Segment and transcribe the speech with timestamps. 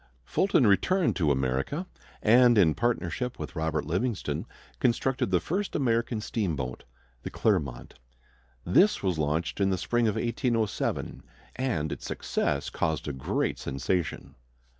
[0.25, 1.85] Fulton returned to America,
[2.23, 4.47] and in partnership with Robert Livingston
[4.79, 6.85] constructed the first American steamboat,
[7.21, 7.93] the Clermont.
[8.65, 11.21] This was launched in the spring of 1807,
[11.55, 14.33] and its success caused a great sensation.